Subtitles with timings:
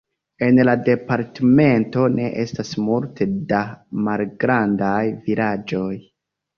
[0.45, 3.63] En la departemento ne estas multe da
[4.09, 4.99] malgrandaj
[5.31, 5.97] vilaĝoj.